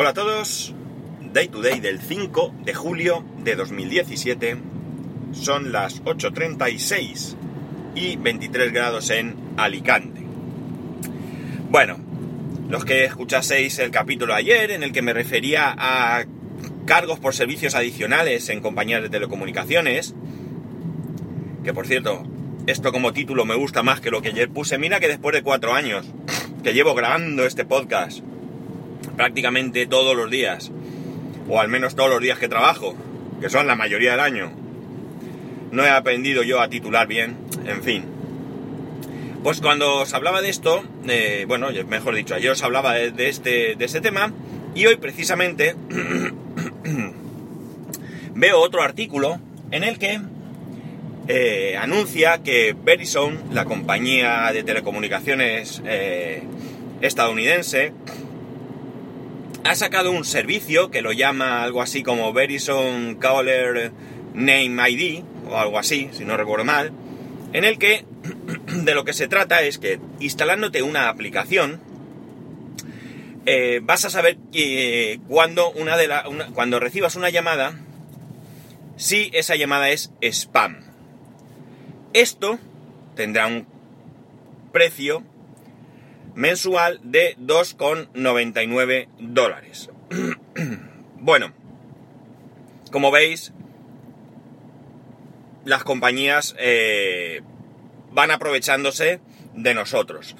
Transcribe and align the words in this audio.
Hola 0.00 0.10
a 0.10 0.14
todos, 0.14 0.74
Day 1.30 1.48
to 1.48 1.60
Day 1.60 1.78
del 1.78 2.00
5 2.00 2.54
de 2.64 2.72
julio 2.72 3.22
de 3.44 3.54
2017, 3.54 4.56
son 5.32 5.72
las 5.72 6.02
8.36 6.04 7.36
y 7.94 8.16
23 8.16 8.72
grados 8.72 9.10
en 9.10 9.36
Alicante. 9.58 10.22
Bueno, 11.68 11.98
los 12.70 12.86
que 12.86 13.04
escuchaseis 13.04 13.78
el 13.78 13.90
capítulo 13.90 14.32
ayer 14.32 14.70
en 14.70 14.84
el 14.84 14.92
que 14.92 15.02
me 15.02 15.12
refería 15.12 15.74
a 15.76 16.24
cargos 16.86 17.20
por 17.20 17.34
servicios 17.34 17.74
adicionales 17.74 18.48
en 18.48 18.62
compañías 18.62 19.02
de 19.02 19.10
telecomunicaciones, 19.10 20.14
que 21.62 21.74
por 21.74 21.86
cierto, 21.86 22.22
esto 22.66 22.90
como 22.90 23.12
título 23.12 23.44
me 23.44 23.54
gusta 23.54 23.82
más 23.82 24.00
que 24.00 24.10
lo 24.10 24.22
que 24.22 24.30
ayer 24.30 24.48
puse, 24.48 24.78
mira 24.78 24.98
que 24.98 25.08
después 25.08 25.34
de 25.34 25.42
cuatro 25.42 25.74
años 25.74 26.06
que 26.62 26.72
llevo 26.72 26.94
grabando 26.94 27.44
este 27.44 27.66
podcast, 27.66 28.22
prácticamente 29.20 29.86
todos 29.86 30.16
los 30.16 30.30
días, 30.30 30.72
o 31.46 31.60
al 31.60 31.68
menos 31.68 31.94
todos 31.94 32.08
los 32.08 32.22
días 32.22 32.38
que 32.38 32.48
trabajo, 32.48 32.96
que 33.38 33.50
son 33.50 33.66
la 33.66 33.76
mayoría 33.76 34.12
del 34.12 34.20
año, 34.20 34.50
no 35.70 35.84
he 35.84 35.90
aprendido 35.90 36.42
yo 36.42 36.58
a 36.58 36.70
titular 36.70 37.06
bien, 37.06 37.36
en 37.66 37.82
fin. 37.82 38.04
Pues 39.44 39.60
cuando 39.60 39.96
os 39.96 40.14
hablaba 40.14 40.40
de 40.40 40.48
esto, 40.48 40.82
eh, 41.06 41.44
bueno, 41.46 41.68
mejor 41.86 42.14
dicho, 42.14 42.34
ayer 42.34 42.50
os 42.50 42.62
hablaba 42.62 42.94
de, 42.94 43.28
este, 43.28 43.74
de 43.74 43.84
este 43.84 44.00
tema, 44.00 44.32
y 44.74 44.86
hoy 44.86 44.96
precisamente 44.96 45.74
veo 48.34 48.58
otro 48.58 48.82
artículo 48.82 49.38
en 49.70 49.84
el 49.84 49.98
que 49.98 50.18
eh, 51.28 51.76
anuncia 51.78 52.42
que 52.42 52.74
Verizon, 52.74 53.38
la 53.52 53.66
compañía 53.66 54.50
de 54.54 54.62
telecomunicaciones 54.62 55.82
eh, 55.84 56.42
estadounidense, 57.02 57.92
ha 59.64 59.74
sacado 59.74 60.10
un 60.10 60.24
servicio 60.24 60.90
que 60.90 61.02
lo 61.02 61.12
llama 61.12 61.62
algo 61.62 61.82
así 61.82 62.02
como 62.02 62.32
Verizon 62.32 63.16
Caller 63.16 63.92
Name 64.34 64.90
ID, 64.90 65.24
o 65.48 65.56
algo 65.56 65.78
así, 65.78 66.08
si 66.12 66.24
no 66.24 66.36
recuerdo 66.36 66.64
mal, 66.64 66.92
en 67.52 67.64
el 67.64 67.78
que 67.78 68.04
de 68.66 68.94
lo 68.94 69.04
que 69.04 69.12
se 69.12 69.28
trata 69.28 69.62
es 69.62 69.78
que 69.78 70.00
instalándote 70.20 70.82
una 70.82 71.08
aplicación, 71.08 71.80
eh, 73.46 73.80
vas 73.82 74.04
a 74.04 74.10
saber 74.10 74.38
cuando, 75.28 75.70
una 75.72 75.96
de 75.96 76.08
la, 76.08 76.24
cuando 76.54 76.78
recibas 76.78 77.16
una 77.16 77.30
llamada, 77.30 77.78
si 78.96 79.30
esa 79.32 79.56
llamada 79.56 79.90
es 79.90 80.12
spam. 80.22 80.80
Esto 82.12 82.58
tendrá 83.16 83.46
un 83.46 83.66
precio 84.72 85.22
mensual 86.34 87.00
de 87.02 87.36
2,99 87.38 89.08
dólares. 89.18 89.90
bueno, 91.16 91.52
como 92.90 93.10
veis, 93.10 93.52
las 95.64 95.84
compañías 95.84 96.54
eh, 96.58 97.42
van 98.10 98.30
aprovechándose 98.30 99.20
de 99.54 99.74
nosotros. 99.74 100.36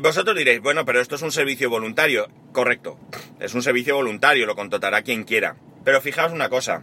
Vosotros 0.00 0.36
diréis, 0.36 0.60
bueno, 0.60 0.84
pero 0.84 1.00
esto 1.00 1.16
es 1.16 1.22
un 1.22 1.32
servicio 1.32 1.68
voluntario. 1.68 2.28
Correcto, 2.52 2.98
es 3.40 3.54
un 3.54 3.62
servicio 3.62 3.96
voluntario, 3.96 4.46
lo 4.46 4.56
contratará 4.56 5.02
quien 5.02 5.24
quiera. 5.24 5.56
Pero 5.84 6.00
fijaos 6.00 6.32
una 6.32 6.48
cosa, 6.48 6.82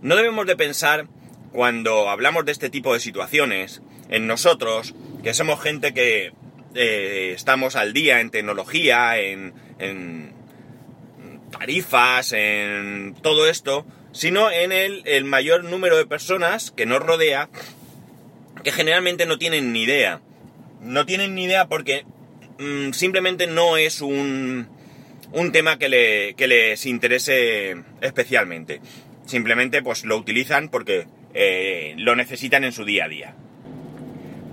no 0.00 0.16
debemos 0.16 0.46
de 0.46 0.56
pensar 0.56 1.08
cuando 1.52 2.08
hablamos 2.08 2.44
de 2.44 2.52
este 2.52 2.70
tipo 2.70 2.94
de 2.94 3.00
situaciones 3.00 3.82
en 4.08 4.26
nosotros, 4.26 4.94
que 5.22 5.34
somos 5.34 5.60
gente 5.60 5.92
que 5.92 6.32
eh, 6.74 7.32
estamos 7.34 7.76
al 7.76 7.92
día 7.92 8.20
en 8.20 8.30
tecnología, 8.30 9.18
en, 9.18 9.54
en, 9.78 10.32
tarifas, 11.50 12.32
en 12.32 13.14
todo 13.22 13.48
esto, 13.48 13.86
sino 14.12 14.50
en 14.50 14.72
el, 14.72 15.24
mayor 15.24 15.64
número 15.64 15.96
de 15.96 16.06
personas 16.06 16.70
que 16.70 16.86
nos 16.86 17.00
rodea 17.00 17.48
que 18.62 18.72
generalmente 18.72 19.26
no 19.26 19.38
tienen 19.38 19.72
ni 19.72 19.82
idea. 19.82 20.20
No 20.80 21.06
tienen 21.06 21.34
ni 21.34 21.44
idea 21.44 21.68
porque 21.68 22.04
mm, 22.58 22.92
simplemente 22.92 23.46
no 23.46 23.76
es 23.76 24.00
un, 24.00 24.68
un 25.32 25.52
tema 25.52 25.78
que, 25.78 25.88
le, 25.88 26.34
que, 26.34 26.48
les 26.48 26.86
interese 26.86 27.76
especialmente. 28.00 28.80
Simplemente 29.26 29.82
pues 29.82 30.04
lo 30.04 30.16
utilizan 30.16 30.68
porque 30.68 31.06
eh, 31.34 31.94
lo 31.98 32.16
necesitan 32.16 32.64
en 32.64 32.72
su 32.72 32.84
día 32.84 33.04
a 33.04 33.08
día. 33.08 33.34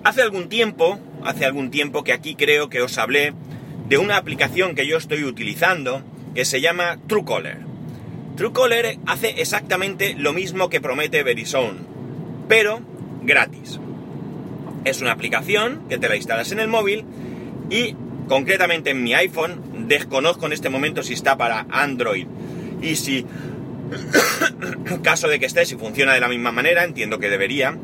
Hace 0.05 0.21
algún 0.21 0.49
tiempo, 0.49 0.99
hace 1.23 1.45
algún 1.45 1.71
tiempo 1.71 2.03
que 2.03 2.13
aquí 2.13 2.35
creo 2.35 2.69
que 2.69 2.83
os 2.83 2.99
hablé 2.99 3.33
de 3.89 3.97
una 3.97 4.17
aplicación 4.17 4.75
que 4.75 4.85
yo 4.85 4.97
estoy 4.97 5.23
utilizando 5.23 6.03
que 6.35 6.45
se 6.45 6.61
llama 6.61 6.99
Truecaller. 7.07 7.57
Truecaller 8.37 8.99
hace 9.07 9.41
exactamente 9.41 10.13
lo 10.13 10.31
mismo 10.31 10.69
que 10.69 10.79
promete 10.79 11.23
Verizon, 11.23 11.87
pero 12.47 12.81
gratis. 13.23 13.79
Es 14.83 15.01
una 15.01 15.11
aplicación 15.11 15.87
que 15.89 15.97
te 15.97 16.07
la 16.07 16.15
instalas 16.15 16.51
en 16.51 16.59
el 16.59 16.67
móvil 16.67 17.03
y 17.71 17.95
concretamente 18.27 18.91
en 18.91 19.03
mi 19.03 19.15
iPhone, 19.15 19.87
desconozco 19.87 20.45
en 20.45 20.53
este 20.53 20.69
momento 20.69 21.01
si 21.01 21.13
está 21.13 21.35
para 21.35 21.65
Android 21.71 22.27
y 22.79 22.95
si, 22.95 23.25
caso 25.01 25.27
de 25.27 25.39
que 25.39 25.47
esté, 25.47 25.65
si 25.65 25.77
funciona 25.77 26.13
de 26.13 26.19
la 26.19 26.27
misma 26.27 26.51
manera, 26.51 26.83
entiendo 26.83 27.17
que 27.17 27.29
debería, 27.29 27.75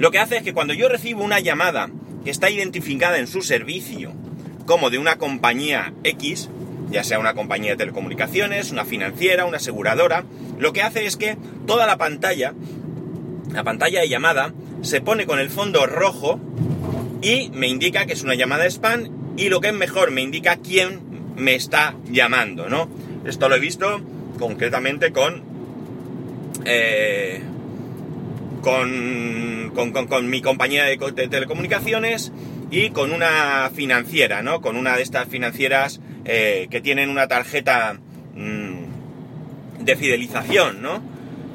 lo 0.00 0.10
que 0.10 0.18
hace 0.18 0.38
es 0.38 0.42
que 0.42 0.54
cuando 0.54 0.72
yo 0.72 0.88
recibo 0.88 1.22
una 1.22 1.40
llamada 1.40 1.90
que 2.24 2.30
está 2.30 2.48
identificada 2.48 3.18
en 3.18 3.26
su 3.26 3.42
servicio 3.42 4.14
como 4.64 4.88
de 4.88 4.96
una 4.96 5.18
compañía 5.18 5.92
X, 6.04 6.48
ya 6.90 7.04
sea 7.04 7.18
una 7.18 7.34
compañía 7.34 7.72
de 7.72 7.76
telecomunicaciones, 7.76 8.70
una 8.70 8.86
financiera, 8.86 9.44
una 9.44 9.58
aseguradora, 9.58 10.24
lo 10.58 10.72
que 10.72 10.80
hace 10.80 11.04
es 11.04 11.18
que 11.18 11.36
toda 11.66 11.86
la 11.86 11.98
pantalla, 11.98 12.54
la 13.52 13.62
pantalla 13.62 14.00
de 14.00 14.08
llamada, 14.08 14.54
se 14.80 15.02
pone 15.02 15.26
con 15.26 15.38
el 15.38 15.50
fondo 15.50 15.84
rojo 15.84 16.40
y 17.20 17.50
me 17.50 17.68
indica 17.68 18.06
que 18.06 18.14
es 18.14 18.22
una 18.22 18.34
llamada 18.34 18.64
spam 18.64 19.34
y 19.36 19.50
lo 19.50 19.60
que 19.60 19.68
es 19.68 19.74
mejor, 19.74 20.12
me 20.12 20.22
indica 20.22 20.56
quién 20.56 21.00
me 21.36 21.54
está 21.54 21.94
llamando, 22.10 22.70
¿no? 22.70 22.88
Esto 23.26 23.50
lo 23.50 23.56
he 23.56 23.60
visto 23.60 24.00
concretamente 24.38 25.12
con... 25.12 25.42
Eh, 26.64 27.42
con, 28.60 29.72
con, 30.08 30.30
mi 30.30 30.42
compañía 30.42 30.84
de, 30.84 30.96
telecomunicaciones 30.96 32.32
y 32.70 32.90
con 32.90 33.12
una 33.12 33.70
financiera, 33.74 34.42
¿no? 34.42 34.60
Con 34.60 34.76
una 34.76 34.96
de 34.96 35.02
estas 35.02 35.28
financieras 35.28 36.00
eh, 36.24 36.68
que 36.70 36.80
tienen 36.80 37.10
una 37.10 37.28
tarjeta 37.28 37.98
mm, 38.34 39.84
de 39.84 39.96
fidelización, 39.96 40.82
¿no? 40.82 41.02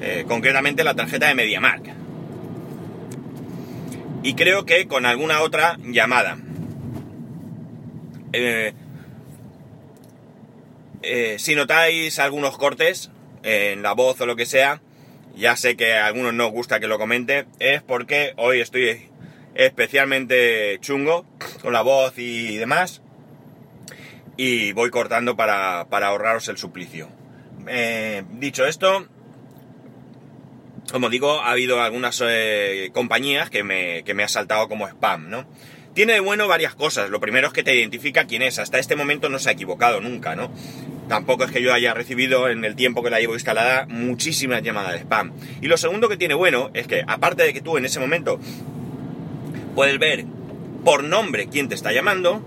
Eh, 0.02 0.26
concretamente 0.28 0.84
la 0.84 0.96
tarjeta 0.96 1.28
de 1.28 1.36
MediaMark. 1.36 1.94
Y 4.24 4.34
creo 4.34 4.66
que 4.66 4.88
con 4.88 5.06
alguna 5.06 5.42
otra 5.42 5.78
llamada. 5.84 6.38
Eh, 8.34 8.74
si 11.38 11.54
notáis 11.54 12.18
algunos 12.18 12.58
cortes 12.58 13.12
en 13.44 13.84
la 13.84 13.94
voz 13.94 14.20
o 14.22 14.26
lo 14.26 14.36
que 14.36 14.48
sea, 14.48 14.82
ya 15.36 15.56
sé 15.56 15.76
que 15.76 15.94
a 15.94 16.08
algunos 16.08 16.34
no 16.34 16.48
os 16.48 16.52
gusta 16.52 16.80
que 16.80 16.88
lo 16.88 16.98
comente, 16.98 17.46
es 17.60 17.82
porque 17.82 18.34
hoy 18.38 18.62
estoy 18.62 19.10
especialmente 19.54 20.78
chungo 20.82 21.26
con 21.62 21.74
la 21.74 21.82
voz 21.82 22.18
y 22.18 22.58
demás 22.58 23.02
y 24.38 24.74
voy 24.74 24.90
cortando 24.90 25.36
para, 25.36 25.82
ahorraros 25.82 26.48
el 26.50 26.58
suplicio. 26.58 27.10
Eh, 27.68 28.24
dicho 28.32 28.66
esto, 28.66 29.08
como 30.92 31.10
digo, 31.10 31.42
ha 31.42 31.52
habido 31.52 31.82
algunas 31.82 32.22
eh, 32.26 32.90
compañías 32.94 33.50
que 33.50 33.64
me, 33.64 34.04
que 34.04 34.14
me 34.14 34.24
ha 34.24 34.28
saltado 34.28 34.68
como 34.68 34.88
spam, 34.88 35.30
¿no? 35.30 35.46
Tiene 35.94 36.14
de 36.14 36.20
bueno 36.20 36.50
varias 36.50 36.76
cosas. 36.76 37.10
Lo 37.10 37.22
primero 37.22 37.48
es 37.48 37.54
que 37.54 37.64
te 37.64 37.74
identifica 37.74 38.28
quién 38.28 38.42
es. 38.42 38.60
Hasta 38.60 38.80
este 38.80 38.98
momento 38.98 39.30
no 39.30 39.40
se 39.40 39.50
ha 39.50 39.54
equivocado 39.54 40.02
nunca, 40.02 40.36
¿no? 40.36 40.52
Tampoco 41.08 41.44
es 41.44 41.52
que 41.52 41.62
yo 41.62 41.74
haya 41.74 41.94
recibido 41.94 42.50
en 42.50 42.66
el 42.66 42.76
tiempo 42.76 43.04
que 43.04 43.10
la 43.10 43.20
llevo 43.20 43.34
instalada 43.34 43.86
muchísimas 43.88 44.64
llamadas 44.64 44.94
de 44.94 45.00
spam. 45.00 45.34
Y 45.62 45.68
lo 45.68 45.78
segundo 45.78 46.10
que 46.10 46.18
tiene 46.18 46.34
bueno 46.34 46.72
es 46.74 46.88
que, 46.88 47.04
aparte 47.06 47.44
de 47.44 47.54
que 47.54 47.62
tú 47.62 47.78
en 47.78 47.86
ese 47.86 48.00
momento 48.00 48.40
puedes 49.76 50.00
ver 50.00 50.26
por 50.84 51.04
nombre 51.04 51.48
quién 51.48 51.70
te 51.70 51.76
está 51.76 51.92
llamando, 51.92 52.42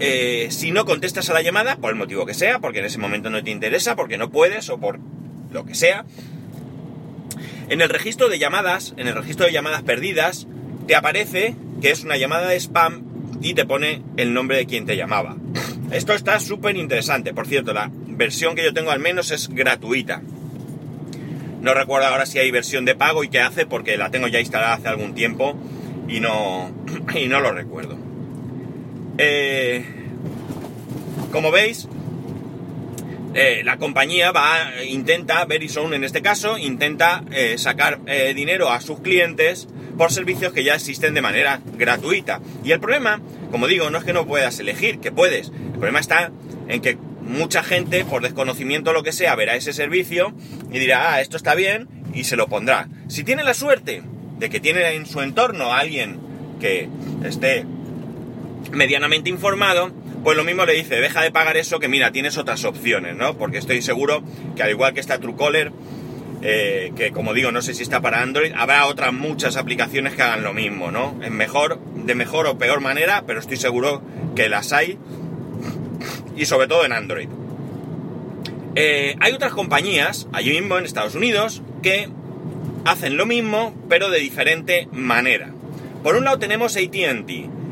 eh, 0.00 0.48
si 0.50 0.70
no 0.70 0.84
contestas 0.84 1.28
a 1.30 1.34
la 1.34 1.42
llamada, 1.42 1.76
por 1.76 1.90
el 1.90 1.96
motivo 1.96 2.26
que 2.26 2.34
sea, 2.34 2.58
porque 2.58 2.80
en 2.80 2.86
ese 2.86 2.98
momento 2.98 3.30
no 3.30 3.42
te 3.44 3.50
interesa, 3.50 3.96
porque 3.96 4.18
no 4.18 4.30
puedes 4.30 4.68
o 4.70 4.78
por 4.78 4.98
lo 5.52 5.64
que 5.64 5.74
sea, 5.74 6.04
en 7.68 7.80
el 7.80 7.88
registro 7.88 8.28
de 8.28 8.38
llamadas, 8.38 8.94
en 8.96 9.06
el 9.06 9.14
registro 9.14 9.46
de 9.46 9.52
llamadas 9.52 9.82
perdidas, 9.82 10.48
te 10.88 10.96
aparece 10.96 11.54
que 11.80 11.90
es 11.90 12.02
una 12.02 12.16
llamada 12.16 12.48
de 12.48 12.58
spam 12.58 13.04
y 13.40 13.54
te 13.54 13.64
pone 13.64 14.02
el 14.16 14.34
nombre 14.34 14.56
de 14.56 14.66
quien 14.66 14.86
te 14.86 14.96
llamaba. 14.96 15.36
Esto 15.90 16.14
está 16.14 16.38
súper 16.38 16.76
interesante. 16.76 17.34
Por 17.34 17.46
cierto, 17.46 17.72
la 17.72 17.90
versión 17.92 18.54
que 18.54 18.62
yo 18.62 18.72
tengo 18.72 18.90
al 18.90 19.00
menos 19.00 19.30
es 19.32 19.48
gratuita. 19.48 20.22
No 21.60 21.74
recuerdo 21.74 22.06
ahora 22.06 22.26
si 22.26 22.38
hay 22.38 22.50
versión 22.50 22.84
de 22.84 22.94
pago 22.94 23.24
y 23.24 23.28
qué 23.28 23.40
hace 23.40 23.66
porque 23.66 23.96
la 23.96 24.10
tengo 24.10 24.28
ya 24.28 24.40
instalada 24.40 24.74
hace 24.74 24.88
algún 24.88 25.14
tiempo 25.14 25.58
y 26.08 26.20
no, 26.20 26.70
y 27.14 27.26
no 27.26 27.40
lo 27.40 27.52
recuerdo. 27.52 27.98
Eh, 29.18 29.84
como 31.32 31.50
veis, 31.50 31.88
eh, 33.34 33.62
la 33.64 33.76
compañía 33.76 34.32
va, 34.32 34.82
intenta, 34.84 35.44
Verizon 35.44 35.92
en 35.92 36.04
este 36.04 36.22
caso, 36.22 36.56
intenta 36.56 37.24
eh, 37.30 37.58
sacar 37.58 38.00
dinero 38.34 38.70
a 38.70 38.80
sus 38.80 39.00
clientes 39.00 39.68
por 39.98 40.10
servicios 40.10 40.52
que 40.52 40.64
ya 40.64 40.76
existen 40.76 41.14
de 41.14 41.20
manera 41.20 41.60
gratuita. 41.76 42.40
Y 42.64 42.72
el 42.72 42.80
problema, 42.80 43.20
como 43.50 43.66
digo, 43.66 43.90
no 43.90 43.98
es 43.98 44.04
que 44.04 44.12
no 44.12 44.26
puedas 44.26 44.58
elegir, 44.58 45.00
que 45.00 45.12
puedes. 45.12 45.48
El 45.48 45.72
problema 45.72 46.00
está 46.00 46.30
en 46.68 46.80
que 46.80 46.96
mucha 47.22 47.62
gente, 47.62 48.04
por 48.04 48.22
desconocimiento 48.22 48.90
o 48.90 48.92
lo 48.92 49.02
que 49.02 49.12
sea, 49.12 49.34
verá 49.34 49.54
ese 49.56 49.72
servicio 49.72 50.32
y 50.72 50.78
dirá, 50.78 51.12
ah, 51.14 51.20
esto 51.20 51.36
está 51.36 51.54
bien, 51.54 51.88
y 52.14 52.24
se 52.24 52.36
lo 52.36 52.48
pondrá. 52.48 52.88
Si 53.08 53.24
tiene 53.24 53.44
la 53.44 53.54
suerte 53.54 54.02
de 54.38 54.50
que 54.50 54.60
tiene 54.60 54.94
en 54.94 55.06
su 55.06 55.20
entorno 55.20 55.72
a 55.72 55.78
alguien 55.78 56.18
que 56.60 56.88
esté 57.24 57.64
medianamente 58.72 59.30
informado, 59.30 59.92
pues 60.22 60.36
lo 60.36 60.44
mismo 60.44 60.66
le 60.66 60.74
dice, 60.74 60.96
deja 60.96 61.22
de 61.22 61.30
pagar 61.30 61.56
eso 61.56 61.78
que 61.78 61.88
mira, 61.88 62.12
tienes 62.12 62.36
otras 62.36 62.64
opciones, 62.64 63.16
¿no? 63.16 63.36
Porque 63.38 63.58
estoy 63.58 63.80
seguro 63.80 64.22
que 64.54 64.62
al 64.62 64.70
igual 64.70 64.92
que 64.92 65.00
está 65.00 65.18
Truecaller, 65.18 65.72
eh, 66.42 66.92
que 66.96 67.10
como 67.10 67.34
digo, 67.34 67.52
no 67.52 67.60
sé 67.62 67.74
si 67.74 67.82
está 67.82 68.00
para 68.00 68.22
Android, 68.22 68.52
habrá 68.56 68.86
otras 68.86 69.12
muchas 69.12 69.56
aplicaciones 69.56 70.14
que 70.14 70.22
hagan 70.22 70.42
lo 70.42 70.54
mismo, 70.54 70.90
¿no? 70.90 71.18
En 71.22 71.34
mejor, 71.34 71.78
de 71.94 72.14
mejor 72.14 72.46
o 72.46 72.58
peor 72.58 72.80
manera, 72.80 73.24
pero 73.26 73.40
estoy 73.40 73.58
seguro 73.58 74.02
que 74.34 74.48
las 74.48 74.72
hay 74.72 74.98
y 76.36 76.46
sobre 76.46 76.66
todo 76.66 76.84
en 76.84 76.92
Android. 76.92 77.28
Eh, 78.74 79.16
hay 79.20 79.32
otras 79.32 79.52
compañías, 79.52 80.28
allí 80.32 80.52
mismo 80.52 80.78
en 80.78 80.84
Estados 80.84 81.14
Unidos, 81.14 81.62
que 81.82 82.08
hacen 82.84 83.16
lo 83.16 83.26
mismo, 83.26 83.74
pero 83.88 84.08
de 84.08 84.20
diferente 84.20 84.88
manera. 84.92 85.52
Por 86.02 86.16
un 86.16 86.24
lado 86.24 86.38
tenemos 86.38 86.76
ATT. 86.76 87.30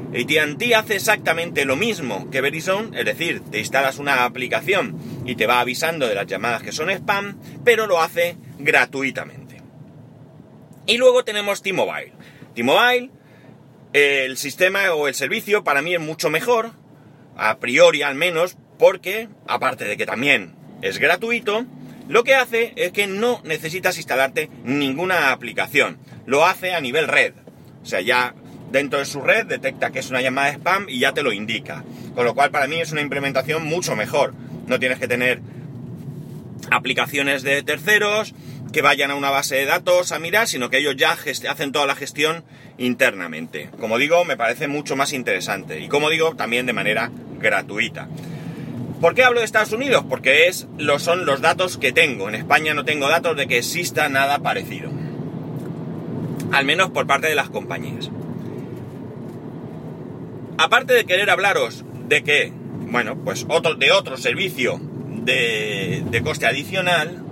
ATT 0.08 0.74
hace 0.74 0.96
exactamente 0.96 1.64
lo 1.64 1.76
mismo 1.76 2.30
que 2.30 2.40
Verizon, 2.40 2.94
es 2.94 3.04
decir, 3.04 3.42
te 3.50 3.58
instalas 3.58 3.98
una 3.98 4.24
aplicación 4.24 4.96
y 5.24 5.36
te 5.36 5.46
va 5.46 5.60
avisando 5.60 6.06
de 6.06 6.14
las 6.14 6.26
llamadas 6.26 6.62
que 6.62 6.72
son 6.72 6.90
spam, 6.90 7.38
pero 7.64 7.86
lo 7.86 8.00
hace 8.00 8.36
gratuitamente. 8.58 9.62
Y 10.86 10.96
luego 10.96 11.24
tenemos 11.24 11.62
T-Mobile. 11.62 12.12
T-Mobile, 12.54 13.10
el 13.92 14.36
sistema 14.36 14.92
o 14.92 15.08
el 15.08 15.14
servicio 15.14 15.64
para 15.64 15.82
mí 15.82 15.94
es 15.94 16.00
mucho 16.00 16.30
mejor, 16.30 16.72
a 17.36 17.58
priori 17.58 18.02
al 18.02 18.14
menos, 18.14 18.56
porque, 18.78 19.28
aparte 19.46 19.84
de 19.84 19.96
que 19.96 20.06
también 20.06 20.54
es 20.82 20.98
gratuito, 20.98 21.66
lo 22.08 22.24
que 22.24 22.34
hace 22.34 22.72
es 22.76 22.92
que 22.92 23.06
no 23.06 23.40
necesitas 23.44 23.98
instalarte 23.98 24.48
ninguna 24.64 25.30
aplicación. 25.30 25.98
Lo 26.24 26.46
hace 26.46 26.74
a 26.74 26.80
nivel 26.80 27.06
red. 27.06 27.34
O 27.82 27.86
sea, 27.86 28.00
ya 28.00 28.34
dentro 28.70 28.98
de 28.98 29.04
su 29.04 29.20
red 29.20 29.46
detecta 29.46 29.90
que 29.90 29.98
es 29.98 30.10
una 30.10 30.22
llamada 30.22 30.50
spam 30.50 30.86
y 30.88 31.00
ya 31.00 31.12
te 31.12 31.22
lo 31.22 31.32
indica. 31.32 31.84
Con 32.14 32.24
lo 32.24 32.34
cual 32.34 32.50
para 32.50 32.66
mí 32.66 32.80
es 32.80 32.92
una 32.92 33.02
implementación 33.02 33.66
mucho 33.66 33.94
mejor. 33.94 34.32
No 34.66 34.78
tienes 34.78 34.98
que 34.98 35.08
tener 35.08 35.40
aplicaciones 36.70 37.42
de 37.42 37.62
terceros 37.62 38.34
que 38.72 38.82
vayan 38.82 39.10
a 39.10 39.14
una 39.14 39.30
base 39.30 39.56
de 39.56 39.64
datos 39.64 40.12
a 40.12 40.18
mirar, 40.18 40.46
sino 40.46 40.70
que 40.70 40.78
ellos 40.78 40.96
ya 40.96 41.12
hacen 41.12 41.72
toda 41.72 41.86
la 41.86 41.94
gestión 41.94 42.44
internamente. 42.76 43.70
Como 43.78 43.98
digo, 43.98 44.24
me 44.24 44.36
parece 44.36 44.68
mucho 44.68 44.96
más 44.96 45.12
interesante. 45.12 45.80
Y 45.80 45.88
como 45.88 46.10
digo, 46.10 46.34
también 46.36 46.66
de 46.66 46.72
manera 46.72 47.10
gratuita. 47.38 48.08
¿Por 49.00 49.14
qué 49.14 49.22
hablo 49.22 49.40
de 49.40 49.46
Estados 49.46 49.72
Unidos? 49.72 50.04
Porque 50.08 50.48
es, 50.48 50.66
lo, 50.76 50.98
son 50.98 51.24
los 51.24 51.40
datos 51.40 51.78
que 51.78 51.92
tengo. 51.92 52.28
En 52.28 52.34
España 52.34 52.74
no 52.74 52.84
tengo 52.84 53.08
datos 53.08 53.36
de 53.36 53.46
que 53.46 53.58
exista 53.58 54.08
nada 54.08 54.40
parecido. 54.40 54.90
Al 56.52 56.64
menos 56.64 56.90
por 56.90 57.06
parte 57.06 57.28
de 57.28 57.34
las 57.34 57.48
compañías. 57.48 58.10
Aparte 60.58 60.94
de 60.94 61.04
querer 61.04 61.30
hablaros 61.30 61.84
de 62.08 62.24
que, 62.24 62.52
bueno, 62.90 63.16
pues 63.24 63.46
otro, 63.48 63.76
de 63.76 63.92
otro 63.92 64.16
servicio 64.16 64.80
de, 65.32 66.22
coste 66.22 66.46
adicional 66.46 67.22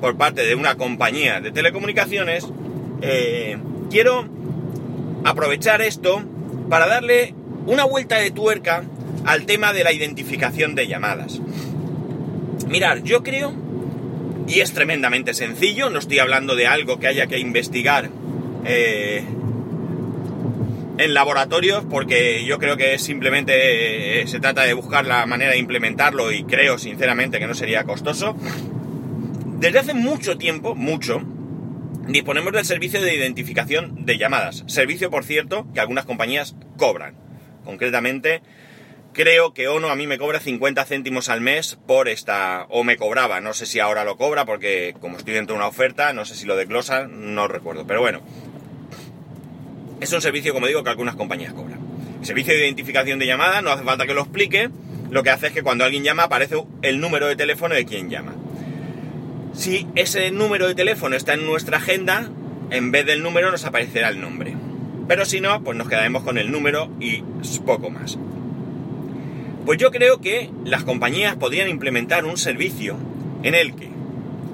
por 0.00 0.16
parte 0.16 0.44
de 0.44 0.54
una 0.54 0.76
compañía 0.76 1.40
de 1.40 1.50
telecomunicaciones, 1.50 2.46
eh, 3.00 3.56
quiero 3.90 4.28
aprovechar 5.24 5.80
esto 5.80 6.22
para 6.68 6.86
darle 6.86 7.34
una 7.66 7.84
vuelta 7.84 8.16
de 8.16 8.30
tuerca 8.30 8.84
al 9.24 9.46
tema 9.46 9.72
de 9.72 9.84
la 9.84 9.92
identificación 9.92 10.74
de 10.74 10.86
llamadas. 10.86 11.40
Mirar, 12.68 13.02
yo 13.02 13.22
creo, 13.22 13.54
y 14.46 14.60
es 14.60 14.72
tremendamente 14.72 15.32
sencillo, 15.32 15.90
no 15.90 15.98
estoy 15.98 16.18
hablando 16.18 16.56
de 16.56 16.66
algo 16.66 16.98
que 16.98 17.06
haya 17.06 17.26
que 17.26 17.38
investigar 17.38 18.10
eh, 18.64 19.24
en 20.98 21.14
laboratorios 21.14 21.84
porque 21.90 22.44
yo 22.44 22.58
creo 22.58 22.76
que 22.76 22.98
simplemente 22.98 24.22
eh, 24.22 24.26
se 24.26 24.40
trata 24.40 24.62
de 24.62 24.74
buscar 24.74 25.06
la 25.06 25.26
manera 25.26 25.52
de 25.52 25.58
implementarlo 25.58 26.32
y 26.32 26.44
creo 26.44 26.78
sinceramente 26.78 27.38
que 27.38 27.46
no 27.46 27.54
sería 27.54 27.84
costoso. 27.84 28.36
Desde 29.58 29.78
hace 29.78 29.94
mucho 29.94 30.36
tiempo, 30.36 30.74
mucho, 30.74 31.22
disponemos 32.06 32.52
del 32.52 32.64
servicio 32.64 33.00
de 33.00 33.14
identificación 33.14 34.04
de 34.04 34.18
llamadas. 34.18 34.64
Servicio, 34.66 35.10
por 35.10 35.24
cierto, 35.24 35.66
que 35.72 35.80
algunas 35.80 36.04
compañías 36.04 36.54
cobran. 36.76 37.16
Concretamente, 37.64 38.42
creo 39.14 39.54
que 39.54 39.68
Ono 39.68 39.88
a 39.88 39.96
mí 39.96 40.06
me 40.06 40.18
cobra 40.18 40.40
50 40.40 40.84
céntimos 40.84 41.28
al 41.28 41.40
mes 41.40 41.78
por 41.86 42.08
esta, 42.08 42.66
o 42.68 42.84
me 42.84 42.96
cobraba, 42.96 43.40
no 43.40 43.54
sé 43.54 43.64
si 43.64 43.80
ahora 43.80 44.04
lo 44.04 44.16
cobra 44.16 44.44
porque 44.44 44.94
como 45.00 45.16
estoy 45.16 45.34
dentro 45.34 45.54
de 45.54 45.60
una 45.60 45.68
oferta, 45.68 46.12
no 46.12 46.24
sé 46.26 46.34
si 46.34 46.46
lo 46.46 46.56
desglosa, 46.56 47.06
no 47.06 47.48
recuerdo, 47.48 47.86
pero 47.86 48.00
bueno, 48.00 48.20
es 50.04 50.12
un 50.12 50.20
servicio, 50.20 50.52
como 50.54 50.66
digo, 50.66 50.84
que 50.84 50.90
algunas 50.90 51.16
compañías 51.16 51.52
cobran. 51.52 51.80
El 52.20 52.26
servicio 52.26 52.54
de 52.54 52.60
identificación 52.60 53.18
de 53.18 53.26
llamada, 53.26 53.62
no 53.62 53.70
hace 53.70 53.84
falta 53.84 54.06
que 54.06 54.14
lo 54.14 54.22
explique, 54.22 54.70
lo 55.10 55.22
que 55.22 55.30
hace 55.30 55.48
es 55.48 55.52
que 55.52 55.62
cuando 55.62 55.84
alguien 55.84 56.04
llama 56.04 56.24
aparece 56.24 56.56
el 56.82 57.00
número 57.00 57.26
de 57.26 57.36
teléfono 57.36 57.74
de 57.74 57.84
quien 57.84 58.10
llama. 58.10 58.34
Si 59.54 59.86
ese 59.94 60.30
número 60.30 60.66
de 60.66 60.74
teléfono 60.74 61.16
está 61.16 61.34
en 61.34 61.46
nuestra 61.46 61.78
agenda, 61.78 62.30
en 62.70 62.90
vez 62.90 63.06
del 63.06 63.22
número 63.22 63.50
nos 63.50 63.64
aparecerá 63.64 64.08
el 64.08 64.20
nombre. 64.20 64.56
Pero 65.06 65.24
si 65.24 65.40
no, 65.40 65.62
pues 65.62 65.76
nos 65.76 65.88
quedaremos 65.88 66.22
con 66.22 66.38
el 66.38 66.50
número 66.50 66.90
y 66.98 67.22
poco 67.64 67.90
más. 67.90 68.18
Pues 69.64 69.78
yo 69.78 69.90
creo 69.90 70.20
que 70.20 70.50
las 70.64 70.84
compañías 70.84 71.36
podrían 71.36 71.68
implementar 71.68 72.24
un 72.24 72.36
servicio 72.36 72.96
en 73.42 73.54
el 73.54 73.74
que, 73.74 73.88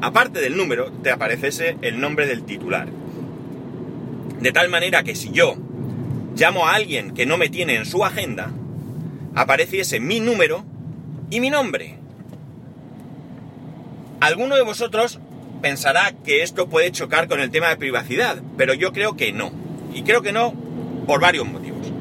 aparte 0.00 0.41
del 0.41 0.56
número, 0.56 0.93
te 1.02 1.11
apareciese 1.11 1.76
el 1.82 2.00
nombre 2.00 2.26
del 2.26 2.44
titular. 2.44 2.88
De 4.41 4.53
tal 4.53 4.71
manera 4.71 5.03
que 5.03 5.15
si 5.15 5.31
yo 5.33 5.57
llamo 6.35 6.67
a 6.67 6.75
alguien 6.75 7.13
que 7.13 7.27
no 7.27 7.37
me 7.37 7.51
tiene 7.51 7.77
en 7.77 7.85
su 7.85 8.05
agenda, 8.05 8.51
apareciese 9.35 10.01
mi 10.01 10.21
número 10.21 10.65
y 11.29 11.41
mi 11.41 11.51
nombre. 11.51 11.97
Alguno 14.21 14.57
de 14.57 14.62
vosotros 14.62 15.21
pensará 15.61 16.12
que 16.25 16.43
esto 16.43 16.69
puede 16.69 16.91
chocar 16.91 17.29
con 17.29 17.41
el 17.41 17.50
tema 17.50 17.69
de 17.69 17.76
privacidad, 17.76 18.41
pero 18.57 18.73
yo 18.73 18.93
creo 18.93 19.17
que 19.17 19.33
no. 19.33 19.53
Y 19.93 20.03
creo 20.03 20.23
que 20.23 20.33
no 20.33 20.55
por 21.07 21.21
varios 21.21 21.47
motivos. 21.47 21.93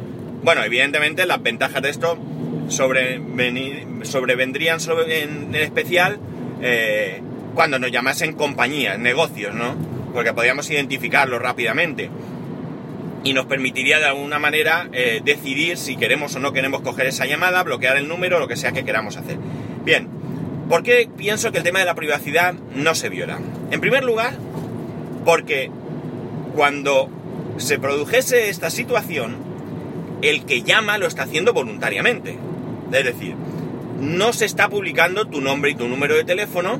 Bueno, 0.43 0.63
evidentemente 0.63 1.25
las 1.25 1.43
ventajas 1.43 1.81
de 1.81 1.89
esto 1.89 2.17
sobrevendrían 2.69 4.79
sobre, 4.79 5.23
en, 5.23 5.53
especial 5.55 6.19
eh, 6.61 7.21
cuando 7.53 7.79
nos 7.79 7.91
llamasen 7.91 8.33
compañías, 8.33 8.97
negocios, 8.97 9.53
¿no? 9.53 9.75
Porque 10.13 10.33
podríamos 10.33 10.69
identificarlo 10.69 11.39
rápidamente 11.39 12.09
y 13.23 13.33
nos 13.33 13.45
permitiría 13.45 13.99
de 13.99 14.05
alguna 14.05 14.39
manera 14.39 14.89
eh, 14.93 15.21
decidir 15.23 15.77
si 15.77 15.97
queremos 15.97 16.35
o 16.35 16.39
no 16.39 16.53
queremos 16.53 16.81
coger 16.81 17.07
esa 17.07 17.25
llamada, 17.25 17.63
bloquear 17.63 17.97
el 17.97 18.07
número, 18.07 18.39
lo 18.39 18.47
que 18.47 18.55
sea 18.55 18.71
que 18.71 18.85
queramos 18.85 19.17
hacer. 19.17 19.37
Bien, 19.83 20.07
¿por 20.69 20.83
qué 20.83 21.09
pienso 21.17 21.51
que 21.51 21.57
el 21.57 21.63
tema 21.63 21.79
de 21.79 21.85
la 21.85 21.95
privacidad 21.95 22.53
no 22.75 22.95
se 22.95 23.09
viola? 23.09 23.39
En 23.71 23.81
primer 23.81 24.03
lugar, 24.03 24.33
porque 25.25 25.69
cuando 26.55 27.09
se 27.57 27.77
produjese 27.77 28.49
esta 28.49 28.69
situación, 28.69 29.37
el 30.21 30.45
que 30.45 30.63
llama 30.63 30.97
lo 30.97 31.07
está 31.07 31.23
haciendo 31.23 31.53
voluntariamente. 31.53 32.37
Es 32.91 33.03
decir, 33.03 33.35
no 33.99 34.33
se 34.33 34.45
está 34.45 34.69
publicando 34.69 35.25
tu 35.27 35.41
nombre 35.41 35.71
y 35.71 35.75
tu 35.75 35.87
número 35.87 36.15
de 36.15 36.23
teléfono 36.23 36.79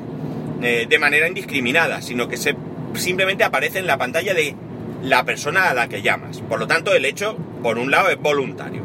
eh, 0.62 0.86
de 0.88 0.98
manera 0.98 1.28
indiscriminada, 1.28 2.02
sino 2.02 2.28
que 2.28 2.36
se 2.36 2.56
simplemente 2.94 3.44
aparece 3.44 3.78
en 3.78 3.86
la 3.86 3.98
pantalla 3.98 4.34
de 4.34 4.54
la 5.02 5.24
persona 5.24 5.70
a 5.70 5.74
la 5.74 5.88
que 5.88 6.02
llamas. 6.02 6.40
Por 6.40 6.58
lo 6.58 6.66
tanto, 6.66 6.94
el 6.94 7.04
hecho, 7.04 7.36
por 7.62 7.78
un 7.78 7.90
lado, 7.90 8.10
es 8.10 8.18
voluntario. 8.18 8.82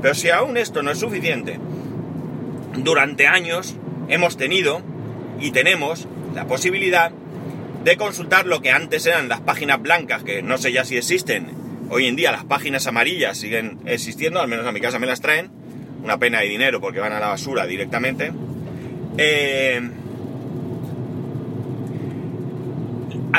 Pero 0.00 0.14
si 0.14 0.30
aún 0.30 0.56
esto 0.56 0.82
no 0.82 0.90
es 0.90 0.98
suficiente, 0.98 1.58
durante 2.76 3.26
años 3.26 3.76
hemos 4.08 4.36
tenido 4.36 4.82
y 5.40 5.52
tenemos 5.52 6.08
la 6.34 6.46
posibilidad 6.46 7.12
de 7.84 7.96
consultar 7.96 8.46
lo 8.46 8.60
que 8.60 8.70
antes 8.70 9.06
eran 9.06 9.28
las 9.28 9.40
páginas 9.40 9.80
blancas, 9.80 10.22
que 10.22 10.42
no 10.42 10.58
sé 10.58 10.72
ya 10.72 10.84
si 10.84 10.96
existen. 10.96 11.50
Hoy 11.90 12.06
en 12.06 12.16
día 12.16 12.32
las 12.32 12.44
páginas 12.44 12.86
amarillas 12.86 13.36
siguen 13.36 13.78
existiendo, 13.86 14.40
al 14.40 14.48
menos 14.48 14.66
a 14.66 14.72
mi 14.72 14.80
casa 14.80 14.98
me 14.98 15.06
las 15.06 15.20
traen. 15.20 15.50
Una 16.02 16.18
pena 16.18 16.40
de 16.40 16.48
dinero 16.48 16.80
porque 16.80 16.98
van 16.98 17.12
a 17.12 17.20
la 17.20 17.28
basura 17.28 17.66
directamente. 17.66 18.32
Eh, 19.18 19.80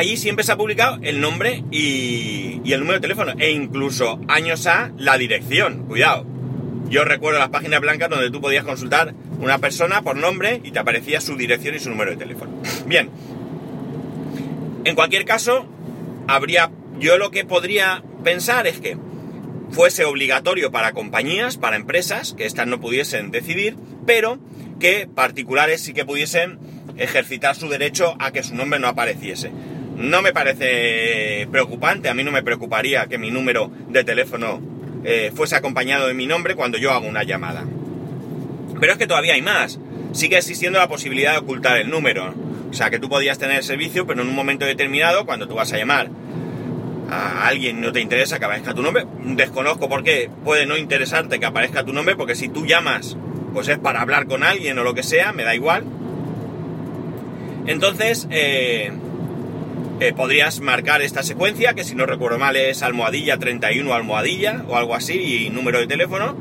allí 0.04 0.18
siempre 0.18 0.44
se 0.44 0.52
ha 0.52 0.58
publicado 0.58 1.00
el 1.02 1.22
nombre 1.22 1.64
y, 1.72 2.62
el 2.72 2.80
número 2.80 3.00
de 3.00 3.02
teléfono 3.02 3.34
e 3.40 3.52
incluso 3.52 4.20
años 4.28 4.68
a 4.68 4.92
la 4.98 5.18
dirección. 5.18 5.86
Cuidado. 5.88 6.26
Yo 6.90 7.06
recuerdo 7.06 7.40
las 7.40 7.50
páginas 7.50 7.80
blancas 7.80 8.10
donde 8.10 8.30
tú 8.30 8.42
podías 8.42 8.66
consultar 8.66 9.14
una 9.40 9.58
persona 9.60 10.02
por 10.02 10.18
nombre 10.18 10.62
y 10.64 10.72
te 10.72 10.80
aparecía 10.80 11.22
su 11.22 11.38
dirección 11.38 11.76
y 11.76 11.80
su 11.80 11.90
número 11.90 12.12
de 12.12 12.18
teléfono. 12.18 12.52
Bien, 12.86 13.10
en 14.84 14.96
cualquier 14.96 15.26
caso, 15.26 15.66
habría, 16.28 16.70
yo 17.00 17.18
lo 17.18 17.32
que 17.32 17.46
podría 17.46 18.04
pensar 18.24 18.68
es 18.68 18.80
que 18.80 18.98
fuese 19.72 20.04
obligatorio 20.06 20.72
para 20.72 20.92
compañías, 20.92 21.58
para 21.58 21.78
empresas, 21.78 22.34
que 22.34 22.46
éstas 22.46 22.68
no 22.68 22.80
pudiesen 22.80 23.32
decidir, 23.32 23.78
pero 24.06 24.38
que 24.80 25.08
particulares 25.08 25.82
sí 25.82 25.94
que 25.94 26.06
pudiesen 26.06 26.60
ejercitar 26.98 27.56
su 27.56 27.70
derecho 27.70 28.16
a 28.20 28.32
que 28.32 28.44
su 28.44 28.54
nombre 28.54 28.80
no 28.80 28.88
apareciese. 28.88 29.52
No 29.98 30.22
me 30.22 30.34
parece 30.34 31.48
preocupante, 31.52 32.10
a 32.10 32.14
mí 32.14 32.24
no 32.24 32.32
me 32.32 32.44
preocuparía 32.44 33.06
que 33.08 33.18
mi 33.18 33.32
número 33.32 33.72
de 33.90 34.04
teléfono 34.04 34.60
eh, 35.04 35.32
fuese 35.36 35.56
acompañado 35.56 36.08
de 36.08 36.14
mi 36.14 36.26
nombre 36.26 36.56
cuando 36.56 36.78
yo 36.78 36.92
hago 36.92 37.08
una 37.08 37.24
llamada. 37.24 37.64
Pero 38.80 38.92
es 38.92 38.98
que 38.98 39.08
todavía 39.08 39.34
hay 39.34 39.42
más. 39.42 39.80
Sigue 40.14 40.38
existiendo 40.38 40.80
la 40.80 40.88
posibilidad 40.88 41.34
de 41.34 41.40
ocultar 41.40 41.78
el 41.78 41.90
número. 41.90 42.34
O 42.70 42.74
sea, 42.74 42.90
que 42.90 43.00
tú 43.00 43.08
podías 43.08 43.38
tener 43.38 43.58
el 43.58 43.64
servicio, 43.64 44.08
pero 44.08 44.22
en 44.22 44.30
un 44.30 44.36
momento 44.36 44.66
determinado, 44.66 45.26
cuando 45.26 45.48
tú 45.48 45.56
vas 45.56 45.72
a 45.74 45.78
llamar 45.78 46.10
a 47.10 47.48
alguien 47.48 47.82
no 47.82 47.92
te 47.92 48.00
interesa 48.00 48.40
que 48.40 48.46
aparezca 48.46 48.74
tu 48.74 48.82
nombre, 48.82 49.06
desconozco 49.24 49.88
por 49.88 50.04
qué 50.04 50.30
puede 50.44 50.66
no 50.66 50.78
interesarte 50.78 51.40
que 51.40 51.46
aparezca 51.46 51.86
tu 51.86 51.94
nombre, 51.94 52.16
porque 52.16 52.36
si 52.36 52.50
tú 52.50 52.66
llamas, 52.66 53.16
pues 53.54 53.68
es 53.68 53.78
para 53.78 54.02
hablar 54.02 54.26
con 54.26 54.44
alguien 54.44 54.80
o 54.80 54.84
lo 54.84 54.94
que 54.94 55.04
sea, 55.04 55.32
me 55.32 55.44
da 55.44 55.54
igual. 55.54 55.84
Entonces, 57.68 58.28
eh, 58.32 58.92
eh, 60.04 60.12
podrías 60.12 60.60
marcar 60.60 61.02
esta 61.02 61.24
secuencia, 61.24 61.76
que 61.76 61.86
si 61.86 61.96
no 61.96 62.06
recuerdo 62.06 62.38
mal 62.38 62.58
es 62.58 62.84
almohadilla 62.84 63.38
31 63.38 63.94
almohadilla 63.94 64.66
o 64.68 64.76
algo 64.76 64.96
así, 64.96 65.14
y 65.46 65.50
número 65.50 65.80
de 65.80 65.88
teléfono, 65.88 66.36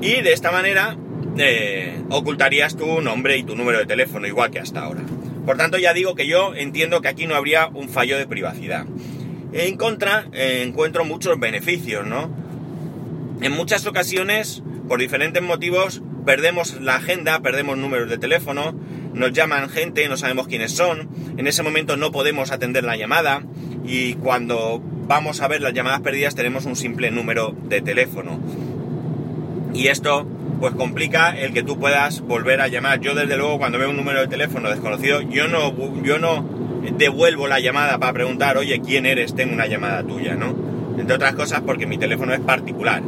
y 0.00 0.22
de 0.22 0.32
esta 0.32 0.52
manera 0.52 0.96
eh, 1.36 2.00
ocultarías 2.10 2.76
tu 2.76 3.00
nombre 3.00 3.36
y 3.36 3.42
tu 3.42 3.56
número 3.56 3.78
de 3.78 3.86
teléfono, 3.86 4.28
igual 4.28 4.52
que 4.52 4.60
hasta 4.60 4.84
ahora. 4.84 5.00
Por 5.44 5.56
tanto, 5.56 5.78
ya 5.78 5.92
digo 5.92 6.14
que 6.14 6.28
yo 6.28 6.54
entiendo 6.54 7.00
que 7.00 7.08
aquí 7.08 7.26
no 7.26 7.34
habría 7.34 7.66
un 7.66 7.88
fallo 7.88 8.16
de 8.16 8.28
privacidad. 8.28 8.86
En 9.52 9.76
contra, 9.76 10.28
eh, 10.32 10.62
encuentro 10.64 11.04
muchos 11.04 11.40
beneficios, 11.40 12.06
¿no? 12.06 12.30
En 13.40 13.50
muchas 13.50 13.84
ocasiones, 13.84 14.62
por 14.86 15.00
diferentes 15.00 15.42
motivos, 15.42 16.02
perdemos 16.24 16.80
la 16.80 16.94
agenda, 16.94 17.40
perdemos 17.40 17.76
números 17.76 18.08
de 18.08 18.18
teléfono, 18.18 18.76
nos 19.14 19.32
llaman 19.32 19.68
gente, 19.68 20.08
no 20.08 20.16
sabemos 20.16 20.48
quiénes 20.48 20.72
son, 20.72 21.08
en 21.36 21.46
ese 21.46 21.62
momento 21.62 21.96
no 21.96 22.12
podemos 22.12 22.50
atender 22.52 22.84
la 22.84 22.96
llamada 22.96 23.42
y 23.84 24.14
cuando 24.14 24.82
vamos 25.06 25.40
a 25.40 25.48
ver 25.48 25.60
las 25.60 25.74
llamadas 25.74 26.00
perdidas 26.00 26.34
tenemos 26.34 26.64
un 26.64 26.76
simple 26.76 27.10
número 27.10 27.54
de 27.64 27.82
teléfono. 27.82 28.40
Y 29.74 29.88
esto 29.88 30.26
pues 30.60 30.74
complica 30.74 31.30
el 31.30 31.52
que 31.52 31.62
tú 31.62 31.78
puedas 31.78 32.20
volver 32.20 32.60
a 32.60 32.68
llamar. 32.68 33.00
Yo 33.00 33.14
desde 33.14 33.36
luego 33.36 33.58
cuando 33.58 33.78
veo 33.78 33.90
un 33.90 33.96
número 33.96 34.20
de 34.20 34.28
teléfono 34.28 34.70
desconocido, 34.70 35.20
yo 35.22 35.48
no, 35.48 35.74
yo 36.02 36.18
no 36.18 36.44
devuelvo 36.96 37.48
la 37.48 37.60
llamada 37.60 37.98
para 37.98 38.12
preguntar, 38.12 38.56
oye, 38.56 38.80
¿quién 38.80 39.06
eres? 39.06 39.34
Tengo 39.34 39.54
una 39.54 39.66
llamada 39.66 40.02
tuya, 40.02 40.34
¿no? 40.34 40.54
Entre 40.98 41.16
otras 41.16 41.34
cosas 41.34 41.62
porque 41.62 41.86
mi 41.86 41.98
teléfono 41.98 42.32
es 42.32 42.40
particular. 42.40 43.02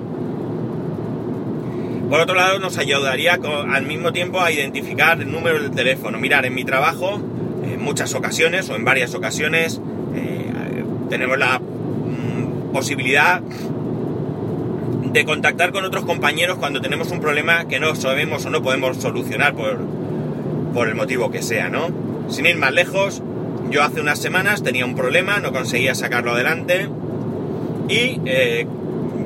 Por 2.08 2.20
otro 2.20 2.34
lado, 2.34 2.58
nos 2.58 2.78
ayudaría 2.78 3.38
al 3.70 3.86
mismo 3.86 4.12
tiempo 4.12 4.40
a 4.40 4.52
identificar 4.52 5.20
el 5.20 5.30
número 5.30 5.62
de 5.62 5.70
teléfono. 5.70 6.18
Mirar, 6.18 6.46
en 6.46 6.54
mi 6.54 6.64
trabajo, 6.64 7.20
en 7.64 7.82
muchas 7.82 8.14
ocasiones 8.14 8.68
o 8.70 8.76
en 8.76 8.84
varias 8.84 9.14
ocasiones, 9.14 9.80
eh, 10.14 10.84
tenemos 11.08 11.38
la 11.38 11.58
mm, 11.58 12.72
posibilidad 12.72 13.40
de 13.40 15.24
contactar 15.24 15.72
con 15.72 15.84
otros 15.84 16.04
compañeros 16.04 16.58
cuando 16.58 16.80
tenemos 16.80 17.10
un 17.10 17.20
problema 17.20 17.66
que 17.66 17.78
no 17.78 17.94
sabemos 17.94 18.44
o 18.44 18.50
no 18.50 18.62
podemos 18.62 18.96
solucionar 18.96 19.54
por, 19.54 19.78
por 20.74 20.88
el 20.88 20.94
motivo 20.96 21.30
que 21.30 21.40
sea, 21.40 21.68
¿no? 21.68 21.88
Sin 22.28 22.46
ir 22.46 22.56
más 22.56 22.72
lejos, 22.72 23.22
yo 23.70 23.82
hace 23.82 24.00
unas 24.00 24.18
semanas 24.18 24.62
tenía 24.62 24.84
un 24.84 24.94
problema, 24.94 25.38
no 25.38 25.52
conseguía 25.52 25.94
sacarlo 25.94 26.32
adelante 26.32 26.88
y 27.88 28.20
eh, 28.26 28.66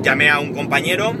llamé 0.01 0.29
a 0.29 0.39
un 0.39 0.53
compañero. 0.53 1.13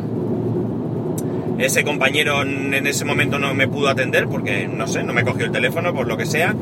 Ese 1.59 1.83
compañero 1.83 2.41
en 2.41 2.87
ese 2.87 3.03
momento 3.03 3.37
no 3.37 3.53
me 3.53 3.67
pudo 3.67 3.89
atender 3.89 4.27
porque, 4.27 4.65
no 4.65 4.87
sé, 4.87 5.03
no 5.03 5.13
me 5.13 5.25
cogió 5.25 5.45
el 5.45 5.51
teléfono 5.51 5.93
por 5.93 6.07
lo 6.07 6.15
que 6.15 6.25
sea. 6.25 6.55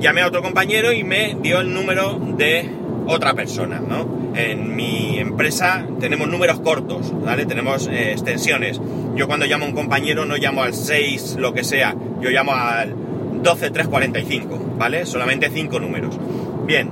Llamé 0.00 0.22
a 0.22 0.28
otro 0.28 0.40
compañero 0.40 0.90
y 0.92 1.04
me 1.04 1.36
dio 1.42 1.60
el 1.60 1.74
número 1.74 2.18
de 2.18 2.70
otra 3.06 3.34
persona, 3.34 3.78
¿no? 3.78 4.32
En 4.34 4.74
mi 4.74 5.18
empresa 5.18 5.86
tenemos 5.98 6.28
números 6.28 6.60
cortos, 6.60 7.12
¿vale? 7.22 7.44
Tenemos 7.44 7.88
eh, 7.88 8.12
extensiones. 8.12 8.80
Yo 9.16 9.26
cuando 9.26 9.44
llamo 9.44 9.66
a 9.66 9.68
un 9.68 9.74
compañero 9.74 10.24
no 10.24 10.36
llamo 10.36 10.62
al 10.62 10.72
6, 10.72 11.36
lo 11.38 11.52
que 11.52 11.62
sea, 11.62 11.94
yo 12.22 12.30
llamo 12.30 12.54
al 12.54 12.94
12345, 13.42 14.76
¿vale? 14.78 15.04
Solamente 15.04 15.50
cinco 15.50 15.78
números. 15.78 16.18
Bien, 16.66 16.90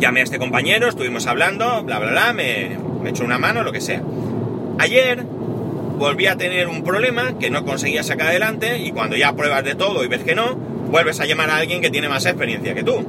llamé 0.00 0.20
a 0.20 0.24
este 0.24 0.38
compañero, 0.38 0.88
estuvimos 0.88 1.26
hablando, 1.26 1.82
bla, 1.82 1.98
bla, 1.98 2.10
bla, 2.12 2.32
me, 2.32 2.78
me 3.02 3.10
echó 3.10 3.24
una 3.24 3.38
mano, 3.38 3.62
lo 3.62 3.72
que 3.72 3.82
sea. 3.82 4.02
Ayer 4.78 5.26
volví 5.96 6.26
a 6.26 6.36
tener 6.36 6.68
un 6.68 6.82
problema 6.82 7.38
que 7.38 7.50
no 7.50 7.64
conseguía 7.64 8.02
sacar 8.02 8.28
adelante 8.28 8.78
y 8.78 8.92
cuando 8.92 9.16
ya 9.16 9.34
pruebas 9.34 9.64
de 9.64 9.74
todo 9.74 10.04
y 10.04 10.08
ves 10.08 10.22
que 10.22 10.34
no, 10.34 10.54
vuelves 10.54 11.20
a 11.20 11.26
llamar 11.26 11.50
a 11.50 11.56
alguien 11.56 11.80
que 11.80 11.90
tiene 11.90 12.08
más 12.08 12.26
experiencia 12.26 12.74
que 12.74 12.82
tú. 12.82 13.04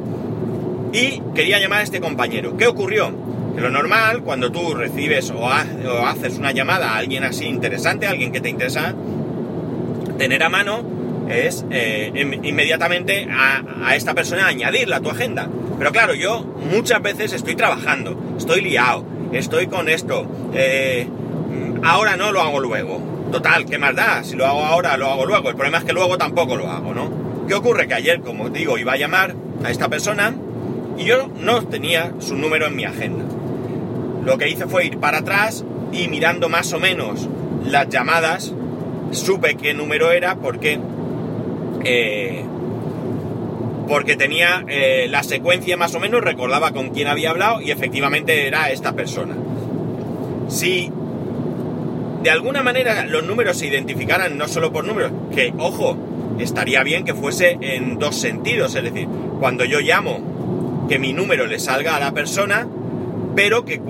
Y 0.94 1.22
quería 1.36 1.60
llamar 1.60 1.80
a 1.80 1.84
este 1.84 2.00
compañero. 2.00 2.56
¿Qué 2.58 2.68
ocurrió? 2.68 3.12
Que 3.56 3.62
lo 3.62 3.70
normal, 3.70 4.24
cuando 4.24 4.52
tú 4.52 4.74
recibes 4.74 5.32
o, 5.32 5.50
haces 5.50 6.38
una 6.38 6.52
llamada 6.52 6.92
a 6.92 6.98
alguien 6.98 7.24
así 7.24 7.46
interesante, 7.46 8.08
a 8.08 8.12
alguien 8.12 8.32
que 8.32 8.40
te 8.40 8.50
interesa 8.50 8.96
tener 10.18 10.44
a 10.44 10.50
mano, 10.50 10.84
es 11.30 11.66
eh, 11.70 12.12
inmediatamente 12.44 13.28
a, 13.30 13.96
esta 13.96 14.14
persona 14.14 14.48
añadirla 14.48 14.98
a 14.98 15.02
tu 15.02 15.10
agenda. 15.10 15.50
Pero 15.78 15.92
claro, 15.92 16.14
yo 16.14 16.42
muchas 16.72 17.02
veces 17.02 17.34
estoy 17.34 17.56
trabajando, 17.56 18.36
estoy 18.38 18.62
liado, 18.62 19.06
estoy 19.34 19.68
con 19.68 19.90
esto, 19.90 20.26
eh, 20.54 21.08
ahora 21.84 22.16
no 22.16 22.32
lo 22.32 22.42
hago 22.42 22.60
luego. 22.60 23.02
Total, 23.32 23.66
¿qué 23.66 23.78
más 23.78 23.96
da? 23.96 24.24
Si 24.24 24.36
lo 24.36 24.46
hago 24.46 24.64
ahora, 24.64 24.96
lo 24.98 25.08
hago 25.08 25.26
luego. 25.26 25.50
El 25.50 25.56
problema 25.56 25.80
es 25.80 25.84
que 25.84 25.94
luego 25.94 26.18
tampoco 26.18 26.56
lo 26.56 26.70
hago, 26.70 26.94
¿no? 26.94 27.10
¿Qué 27.48 27.54
ocurre? 27.54 27.88
Que 27.88 27.96
ayer, 27.96 28.22
como 28.22 28.50
digo, 28.50 28.78
iba 28.78 28.94
a 28.94 28.98
llamar 28.98 29.36
a 29.64 29.70
esta 29.70 29.90
persona 29.90 30.34
y 30.98 31.06
yo 31.06 31.28
no 31.40 31.64
tenía 31.64 32.14
su 32.20 32.36
número 32.36 32.68
en 32.68 32.76
mi 32.76 32.86
agenda. 32.86 33.26
Lo 34.24 34.38
que 34.38 34.50
hice 34.50 34.68
fue 34.68 34.86
ir 34.86 34.98
para 34.98 35.20
atrás 35.20 35.64
y 35.92 36.08
mirando 36.08 36.50
más 36.50 36.74
o 36.74 36.80
menos 36.80 37.28
las 37.66 37.90
llamadas, 37.90 38.54
supe 39.12 39.56
qué 39.56 39.74
número 39.74 40.12
era 40.12 40.36
porque 40.36 40.80
eh, 41.84 42.44
porque 43.88 44.18
tenía 44.18 44.66
eh, 44.68 45.08
la 45.10 45.24
secuencia 45.24 45.78
más 45.78 45.96
o 45.96 46.00
menos, 46.00 46.22
recordaba 46.22 46.72
con 46.72 46.90
quién 46.90 47.08
había 47.08 47.30
hablado 47.30 47.62
y 47.62 47.72
efectivamente 47.72 48.48
era 48.48 48.70
esta 48.70 48.94
persona. 48.94 49.36
Si 50.50 50.92
de 52.24 52.30
alguna 52.30 52.64
manera 52.64 53.06
los 53.06 53.24
números 53.24 53.58
se 53.58 53.68
identificaran 53.68 54.38
no 54.38 54.48
solo 54.48 54.72
por 54.72 54.86
números, 54.86 55.12
que 55.34 55.54
ojo, 55.58 55.98
estaría 56.40 56.84
bien 56.84 57.04
que 57.04 57.14
fuese 57.14 57.58
en 57.62 58.00
dos 58.00 58.16
sentidos, 58.16 58.76
es 58.76 58.84
decir, 58.84 59.08
cuando 59.40 59.66
yo 59.66 59.80
llamo, 59.80 60.86
que 60.88 61.00
mi 61.00 61.14
número 61.14 61.46
le 61.46 61.60
salga 61.60 61.96
a 61.96 62.00
la 62.00 62.14
persona, 62.14 62.68
pero 63.36 63.66
que, 63.66 63.82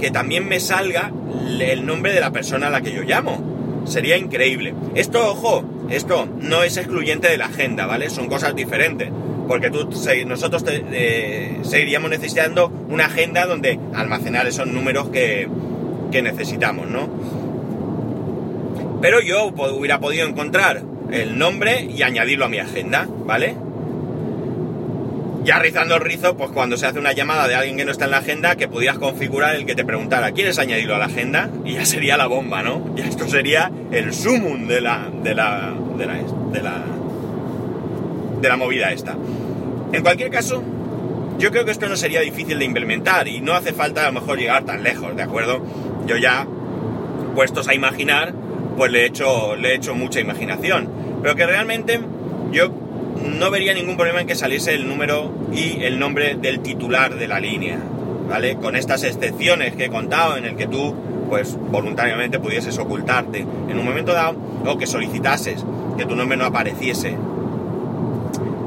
que 0.00 0.10
también 0.10 0.48
me 0.48 0.58
salga 0.60 1.12
el 1.60 1.86
nombre 1.86 2.12
de 2.12 2.20
la 2.20 2.32
persona 2.32 2.68
a 2.68 2.70
la 2.70 2.80
que 2.80 2.92
yo 2.92 3.02
llamo. 3.02 3.84
Sería 3.84 4.16
increíble. 4.16 4.74
Esto, 4.96 5.30
ojo, 5.30 5.64
esto 5.90 6.26
no 6.40 6.64
es 6.64 6.76
excluyente 6.76 7.28
de 7.28 7.38
la 7.38 7.46
agenda, 7.46 7.86
¿vale? 7.86 8.10
Son 8.10 8.26
cosas 8.26 8.56
diferentes. 8.56 9.10
Porque 9.46 9.70
tú, 9.70 9.88
nosotros 10.26 10.64
te, 10.64 11.60
seguiríamos 11.62 12.10
necesitando 12.10 12.66
una 12.88 13.06
agenda 13.06 13.46
donde 13.46 13.78
almacenar 13.94 14.48
esos 14.48 14.66
números 14.66 15.10
que, 15.10 15.46
que 16.10 16.20
necesitamos, 16.20 16.88
¿no? 16.88 17.08
Pero 19.00 19.20
yo 19.20 19.46
hubiera 19.46 20.00
podido 20.00 20.26
encontrar 20.26 20.82
el 21.10 21.38
nombre 21.38 21.84
y 21.84 22.02
añadirlo 22.02 22.46
a 22.46 22.48
mi 22.48 22.58
agenda, 22.58 23.06
¿vale? 23.08 23.56
Ya 25.44 25.60
rizando 25.60 25.94
el 25.94 26.00
rizo, 26.00 26.36
pues 26.36 26.50
cuando 26.50 26.76
se 26.76 26.86
hace 26.86 26.98
una 26.98 27.12
llamada 27.12 27.46
de 27.46 27.54
alguien 27.54 27.76
que 27.76 27.84
no 27.84 27.92
está 27.92 28.06
en 28.06 28.10
la 28.10 28.18
agenda, 28.18 28.56
que 28.56 28.66
pudieras 28.66 28.98
configurar 28.98 29.54
el 29.54 29.64
que 29.64 29.76
te 29.76 29.84
preguntara, 29.84 30.32
¿quieres 30.32 30.58
añadirlo 30.58 30.96
a 30.96 30.98
la 30.98 31.04
agenda? 31.04 31.50
Y 31.64 31.74
ya 31.74 31.86
sería 31.86 32.16
la 32.16 32.26
bomba, 32.26 32.62
¿no? 32.62 32.94
Y 32.96 33.02
esto 33.02 33.28
sería 33.28 33.70
el 33.92 34.12
sumum 34.12 34.66
de 34.66 34.80
la, 34.80 35.08
de 35.22 35.34
la, 35.36 35.72
de 35.96 36.06
la, 36.06 36.14
de 36.52 36.62
la, 36.62 36.82
de 38.40 38.48
la 38.48 38.56
movida 38.56 38.90
esta. 38.90 39.16
En 39.92 40.02
cualquier 40.02 40.30
caso, 40.30 40.64
yo 41.38 41.52
creo 41.52 41.64
que 41.64 41.70
esto 41.70 41.88
no 41.88 41.96
sería 41.96 42.22
difícil 42.22 42.58
de 42.58 42.64
implementar 42.64 43.28
y 43.28 43.40
no 43.40 43.52
hace 43.52 43.72
falta 43.72 44.02
a 44.02 44.06
lo 44.10 44.20
mejor 44.20 44.38
llegar 44.38 44.64
tan 44.64 44.82
lejos, 44.82 45.14
¿de 45.14 45.22
acuerdo? 45.22 45.64
Yo 46.06 46.16
ya, 46.16 46.44
puestos 47.36 47.68
a 47.68 47.74
imaginar, 47.74 48.34
pues 48.76 48.92
le 48.92 49.02
he 49.02 49.06
hecho, 49.06 49.56
le 49.56 49.70
he 49.70 49.74
hecho 49.74 49.94
mucha 49.94 50.20
imaginación. 50.20 50.88
Pero 51.22 51.34
que 51.34 51.46
realmente 51.46 52.00
yo 52.52 52.70
no 53.38 53.50
vería 53.50 53.74
ningún 53.74 53.96
problema 53.96 54.20
en 54.20 54.26
que 54.26 54.34
saliese 54.34 54.74
el 54.74 54.86
número 54.88 55.32
y 55.52 55.82
el 55.82 55.98
nombre 55.98 56.34
del 56.34 56.60
titular 56.60 57.16
de 57.16 57.28
la 57.28 57.40
línea, 57.40 57.78
¿vale? 58.28 58.56
Con 58.56 58.76
estas 58.76 59.02
excepciones 59.04 59.74
que 59.74 59.86
he 59.86 59.90
contado 59.90 60.36
en 60.36 60.44
el 60.44 60.56
que 60.56 60.66
tú 60.66 60.94
pues 61.28 61.56
voluntariamente 61.56 62.38
pudieses 62.38 62.78
ocultarte 62.78 63.40
en 63.40 63.78
un 63.78 63.84
momento 63.84 64.12
dado 64.12 64.36
o 64.64 64.78
que 64.78 64.86
solicitases 64.86 65.64
que 65.96 66.04
tu 66.04 66.14
nombre 66.14 66.36
no 66.36 66.44
apareciese 66.44 67.16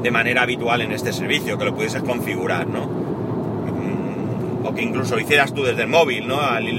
de 0.02 0.10
manera 0.10 0.42
habitual 0.42 0.82
en 0.82 0.92
este 0.92 1.12
servicio, 1.12 1.58
que 1.58 1.64
lo 1.64 1.74
pudieses 1.74 2.02
configurar, 2.02 2.66
¿no? 2.66 2.86
Mm, 2.86 4.66
o 4.66 4.74
que 4.74 4.82
incluso 4.82 5.14
lo 5.14 5.20
hicieras 5.20 5.52
tú 5.52 5.62
desde 5.62 5.82
el 5.82 5.88
móvil, 5.88 6.26
¿no? 6.26 6.40
De 6.40 6.72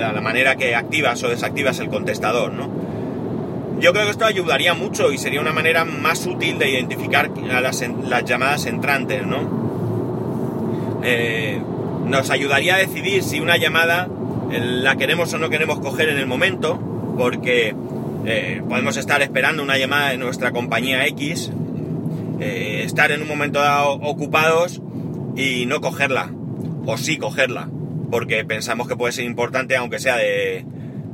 la 0.00 0.20
manera 0.20 0.56
que 0.56 0.74
activas 0.74 1.22
o 1.22 1.28
desactivas 1.28 1.78
el 1.78 1.88
contestador, 1.88 2.52
¿no? 2.52 2.68
Yo 3.80 3.92
creo 3.92 4.04
que 4.04 4.10
esto 4.10 4.26
ayudaría 4.26 4.74
mucho 4.74 5.10
y 5.10 5.18
sería 5.18 5.40
una 5.40 5.52
manera 5.52 5.84
más 5.84 6.26
útil 6.26 6.58
de 6.58 6.70
identificar 6.70 7.30
las, 7.38 7.82
las 8.08 8.24
llamadas 8.24 8.66
entrantes, 8.66 9.26
¿no? 9.26 11.00
Eh, 11.02 11.60
nos 12.06 12.30
ayudaría 12.30 12.74
a 12.74 12.78
decidir 12.78 13.22
si 13.22 13.40
una 13.40 13.56
llamada 13.56 14.08
la 14.50 14.96
queremos 14.96 15.32
o 15.32 15.38
no 15.38 15.48
queremos 15.48 15.80
coger 15.80 16.08
en 16.08 16.18
el 16.18 16.26
momento, 16.26 16.78
porque 17.16 17.74
eh, 18.26 18.62
podemos 18.68 18.96
estar 18.96 19.22
esperando 19.22 19.62
una 19.62 19.78
llamada 19.78 20.10
de 20.10 20.18
nuestra 20.18 20.50
compañía 20.50 21.06
X, 21.06 21.50
eh, 22.40 22.82
estar 22.84 23.12
en 23.12 23.22
un 23.22 23.28
momento 23.28 23.60
dado 23.60 23.92
ocupados 23.92 24.82
y 25.36 25.66
no 25.66 25.80
cogerla, 25.80 26.30
o 26.84 26.98
sí 26.98 27.16
cogerla, 27.16 27.68
porque 28.10 28.44
pensamos 28.44 28.88
que 28.88 28.96
puede 28.96 29.12
ser 29.12 29.24
importante, 29.24 29.76
aunque 29.76 29.98
sea 29.98 30.16
de, 30.16 30.64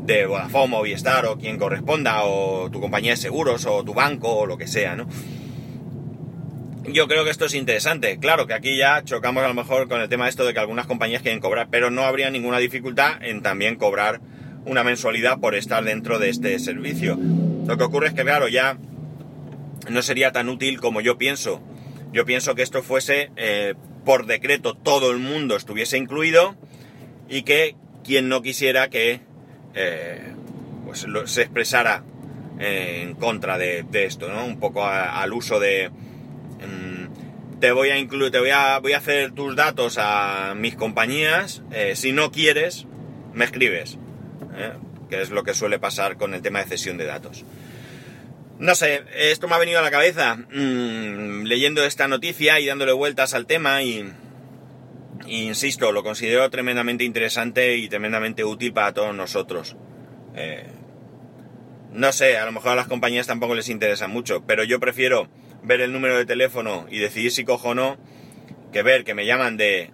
de 0.04 0.26
Vodafone, 0.26 0.68
Movistar 0.68 1.26
o 1.26 1.36
quien 1.36 1.58
corresponda, 1.58 2.24
o 2.24 2.70
tu 2.70 2.80
compañía 2.80 3.12
de 3.12 3.16
seguros, 3.16 3.66
o 3.66 3.84
tu 3.84 3.94
banco, 3.94 4.34
o 4.34 4.46
lo 4.46 4.56
que 4.56 4.66
sea, 4.66 4.96
¿no? 4.96 5.06
Yo 6.84 7.08
creo 7.08 7.24
que 7.24 7.30
esto 7.30 7.46
es 7.46 7.54
interesante. 7.54 8.18
Claro 8.18 8.46
que 8.46 8.54
aquí 8.54 8.76
ya 8.76 9.02
chocamos 9.02 9.42
a 9.42 9.48
lo 9.48 9.54
mejor 9.54 9.88
con 9.88 10.00
el 10.00 10.08
tema 10.08 10.28
esto 10.28 10.44
de 10.44 10.54
que 10.54 10.60
algunas 10.60 10.86
compañías 10.86 11.22
quieren 11.22 11.40
cobrar, 11.40 11.68
pero 11.70 11.90
no 11.90 12.02
habría 12.02 12.30
ninguna 12.30 12.58
dificultad 12.58 13.22
en 13.22 13.42
también 13.42 13.74
cobrar 13.74 14.20
una 14.64 14.84
mensualidad 14.84 15.38
por 15.38 15.56
estar 15.56 15.84
dentro 15.84 16.18
de 16.18 16.28
este 16.28 16.58
servicio. 16.60 17.18
Lo 17.66 17.76
que 17.76 17.84
ocurre 17.84 18.08
es 18.08 18.14
que, 18.14 18.22
claro, 18.22 18.46
ya 18.48 18.78
no 19.90 20.02
sería 20.02 20.30
tan 20.30 20.48
útil 20.48 20.80
como 20.80 21.00
yo 21.00 21.18
pienso. 21.18 21.60
Yo 22.12 22.24
pienso 22.24 22.54
que 22.54 22.62
esto 22.62 22.82
fuese 22.82 23.30
eh, 23.36 23.74
por 24.04 24.26
decreto 24.26 24.74
todo 24.74 25.10
el 25.10 25.18
mundo 25.18 25.56
estuviese 25.56 25.98
incluido 25.98 26.56
y 27.28 27.42
que 27.42 27.76
quien 28.04 28.28
no 28.28 28.42
quisiera 28.42 28.88
que 28.88 29.20
eh, 29.74 30.32
pues 30.84 31.06
se 31.26 31.42
expresara 31.42 32.04
en 32.58 33.14
contra 33.14 33.58
de, 33.58 33.84
esto, 33.92 34.28
¿no? 34.28 34.44
Un 34.46 34.58
poco 34.58 34.86
al 34.86 35.32
uso 35.32 35.60
de 35.60 35.90
Mm, 36.64 37.58
te 37.60 37.72
voy 37.72 37.90
a 37.90 37.98
incluir, 37.98 38.30
te 38.30 38.38
voy 38.38 38.50
a, 38.50 38.78
voy 38.78 38.92
a 38.92 38.98
hacer 38.98 39.32
tus 39.32 39.56
datos 39.56 39.96
a 39.98 40.54
mis 40.56 40.76
compañías. 40.76 41.62
Eh, 41.72 41.94
si 41.96 42.12
no 42.12 42.30
quieres, 42.30 42.86
me 43.32 43.44
escribes. 43.44 43.98
¿eh? 44.56 44.72
Que 45.10 45.22
es 45.22 45.30
lo 45.30 45.44
que 45.44 45.54
suele 45.54 45.78
pasar 45.78 46.16
con 46.16 46.34
el 46.34 46.42
tema 46.42 46.60
de 46.60 46.66
cesión 46.66 46.98
de 46.98 47.04
datos. 47.04 47.44
No 48.58 48.74
sé, 48.74 49.04
esto 49.14 49.48
me 49.48 49.54
ha 49.54 49.58
venido 49.58 49.78
a 49.78 49.82
la 49.82 49.90
cabeza 49.90 50.36
mm, 50.36 51.42
leyendo 51.44 51.84
esta 51.84 52.08
noticia 52.08 52.58
y 52.58 52.66
dándole 52.66 52.92
vueltas 52.92 53.34
al 53.34 53.46
tema 53.46 53.82
y, 53.82 54.10
insisto, 55.26 55.92
lo 55.92 56.02
considero 56.02 56.48
tremendamente 56.50 57.04
interesante 57.04 57.76
y 57.76 57.88
tremendamente 57.88 58.44
útil 58.44 58.72
para 58.72 58.92
todos 58.92 59.14
nosotros. 59.14 59.76
Eh, 60.34 60.66
no 61.92 62.12
sé, 62.12 62.36
a 62.36 62.44
lo 62.44 62.52
mejor 62.52 62.72
a 62.72 62.76
las 62.76 62.88
compañías 62.88 63.26
tampoco 63.26 63.54
les 63.54 63.68
interesa 63.68 64.08
mucho, 64.08 64.44
pero 64.46 64.64
yo 64.64 64.80
prefiero 64.80 65.28
ver 65.62 65.80
el 65.80 65.92
número 65.92 66.16
de 66.16 66.26
teléfono 66.26 66.86
y 66.90 66.98
decidir 66.98 67.32
si 67.32 67.44
cojo 67.44 67.70
o 67.70 67.74
no, 67.74 67.96
que 68.72 68.82
ver 68.82 69.04
que 69.04 69.14
me 69.14 69.26
llaman 69.26 69.56
de 69.56 69.92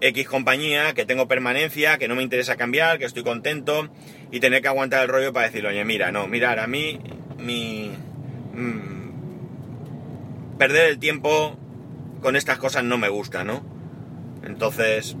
X 0.00 0.28
compañía, 0.28 0.94
que 0.94 1.06
tengo 1.06 1.26
permanencia, 1.26 1.98
que 1.98 2.08
no 2.08 2.14
me 2.14 2.22
interesa 2.22 2.56
cambiar, 2.56 2.98
que 2.98 3.04
estoy 3.04 3.22
contento 3.22 3.88
y 4.30 4.40
tener 4.40 4.62
que 4.62 4.68
aguantar 4.68 5.02
el 5.02 5.08
rollo 5.08 5.32
para 5.32 5.46
decir, 5.46 5.66
oye, 5.66 5.84
mira, 5.84 6.12
no, 6.12 6.26
mirar, 6.28 6.58
a 6.58 6.66
mí 6.66 7.00
mi... 7.38 7.90
Mm, 8.52 8.98
perder 10.58 10.90
el 10.90 10.98
tiempo 10.98 11.56
con 12.20 12.36
estas 12.36 12.58
cosas 12.58 12.84
no 12.84 12.98
me 12.98 13.08
gusta, 13.08 13.44
¿no? 13.44 13.77
Entonces, 14.48 15.16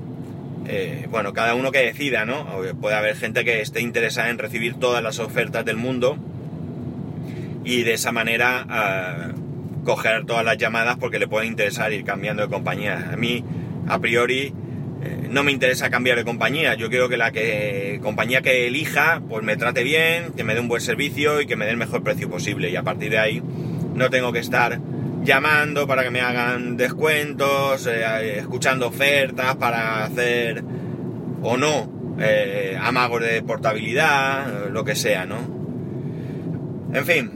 eh, 0.66 1.06
bueno, 1.10 1.32
cada 1.32 1.54
uno 1.54 1.70
que 1.70 1.80
decida, 1.80 2.24
¿no? 2.24 2.46
Puede 2.80 2.96
haber 2.96 3.14
gente 3.16 3.44
que 3.44 3.60
esté 3.60 3.80
interesada 3.80 4.30
en 4.30 4.38
recibir 4.38 4.74
todas 4.74 5.02
las 5.02 5.18
ofertas 5.18 5.64
del 5.64 5.76
mundo 5.76 6.18
y 7.64 7.82
de 7.82 7.94
esa 7.94 8.12
manera... 8.12 8.66
Ah, 8.68 9.32
coger 9.88 10.26
todas 10.26 10.44
las 10.44 10.58
llamadas 10.58 10.98
porque 10.98 11.18
le 11.18 11.28
puede 11.28 11.46
interesar 11.46 11.92
ir 11.94 12.04
cambiando 12.04 12.42
de 12.42 12.48
compañía. 12.48 13.10
A 13.10 13.16
mí, 13.16 13.42
a 13.86 13.98
priori, 13.98 14.52
eh, 15.02 15.28
no 15.30 15.42
me 15.42 15.50
interesa 15.50 15.88
cambiar 15.88 16.18
de 16.18 16.24
compañía. 16.24 16.74
Yo 16.74 16.90
quiero 16.90 17.08
que 17.08 17.16
la 17.16 17.32
que, 17.32 17.98
compañía 18.02 18.42
que 18.42 18.66
elija, 18.66 19.22
pues 19.26 19.42
me 19.42 19.56
trate 19.56 19.82
bien, 19.84 20.34
que 20.36 20.44
me 20.44 20.54
dé 20.54 20.60
un 20.60 20.68
buen 20.68 20.82
servicio 20.82 21.40
y 21.40 21.46
que 21.46 21.56
me 21.56 21.64
dé 21.64 21.70
el 21.70 21.78
mejor 21.78 22.02
precio 22.02 22.28
posible. 22.28 22.68
Y 22.70 22.76
a 22.76 22.82
partir 22.82 23.10
de 23.10 23.18
ahí, 23.18 23.42
no 23.94 24.10
tengo 24.10 24.30
que 24.30 24.40
estar 24.40 24.78
llamando 25.22 25.86
para 25.86 26.02
que 26.04 26.10
me 26.10 26.20
hagan 26.20 26.76
descuentos, 26.76 27.86
eh, 27.86 28.38
escuchando 28.38 28.88
ofertas 28.88 29.56
para 29.56 30.04
hacer 30.04 30.62
o 31.42 31.56
no 31.56 32.16
eh, 32.20 32.76
amagos 32.80 33.22
de 33.22 33.42
portabilidad, 33.42 34.70
lo 34.70 34.84
que 34.84 34.96
sea, 34.96 35.24
¿no? 35.24 35.36
En 36.92 37.04
fin, 37.04 37.30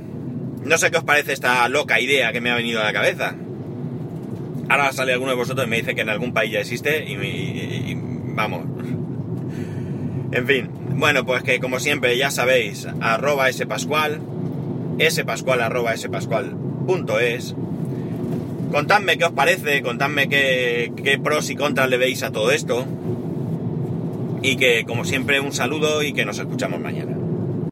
no 0.64 0.78
sé 0.78 0.90
qué 0.90 0.98
os 0.98 1.04
parece 1.04 1.32
esta 1.32 1.68
loca 1.68 2.00
idea 2.00 2.32
que 2.32 2.40
me 2.40 2.50
ha 2.50 2.56
venido 2.56 2.80
a 2.80 2.84
la 2.84 2.92
cabeza. 2.92 3.34
Ahora 4.68 4.92
sale 4.92 5.12
alguno 5.12 5.32
de 5.32 5.36
vosotros 5.36 5.66
y 5.66 5.70
me 5.70 5.76
dice 5.76 5.94
que 5.94 6.00
en 6.00 6.08
algún 6.08 6.32
país 6.32 6.52
ya 6.52 6.60
existe 6.60 7.04
y, 7.04 7.94
vamos. 8.34 8.66
En 10.32 10.46
fin, 10.46 10.70
bueno, 10.94 11.26
pues 11.26 11.42
que 11.42 11.60
como 11.60 11.78
siempre 11.78 12.16
ya 12.16 12.30
sabéis, 12.30 12.88
arroba 13.02 13.52
spascual, 13.52 14.18
spascual 15.10 15.60
arroba 15.60 15.94
spascual 15.94 16.56
punto. 16.86 17.18
Contadme 18.72 19.18
qué 19.18 19.26
os 19.26 19.32
parece, 19.32 19.82
contadme 19.82 20.30
qué, 20.30 21.20
pros 21.22 21.50
y 21.50 21.56
contras 21.56 21.90
le 21.90 21.98
veis 21.98 22.22
a 22.22 22.32
todo 22.32 22.50
esto. 22.50 22.86
Y 24.40 24.56
que 24.56 24.84
como 24.86 25.04
siempre 25.04 25.40
un 25.40 25.52
saludo 25.52 26.02
y 26.02 26.14
que 26.14 26.24
nos 26.24 26.38
escuchamos 26.38 26.80
mañana. 26.80 27.11